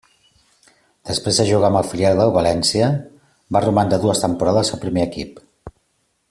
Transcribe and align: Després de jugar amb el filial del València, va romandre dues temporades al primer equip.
Després 1.09 1.41
de 1.41 1.45
jugar 1.49 1.69
amb 1.71 1.79
el 1.81 1.85
filial 1.91 2.21
del 2.21 2.33
València, 2.37 2.87
va 3.57 3.63
romandre 3.67 4.01
dues 4.07 4.23
temporades 4.25 4.73
al 4.79 4.83
primer 4.87 5.07
equip. 5.11 5.39